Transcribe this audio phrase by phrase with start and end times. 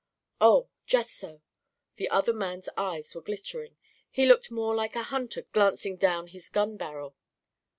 [0.39, 0.67] "Oh!
[0.87, 1.43] Just so!"
[1.97, 3.77] The other man's eyes were glittering.
[4.09, 7.15] He looked like a hunter glancing down his gun barrel.